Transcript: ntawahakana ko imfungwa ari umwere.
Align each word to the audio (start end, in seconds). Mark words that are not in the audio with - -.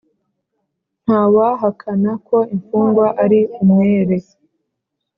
ntawahakana 1.03 2.11
ko 2.27 2.37
imfungwa 2.53 3.05
ari 3.23 3.39
umwere. 3.61 4.17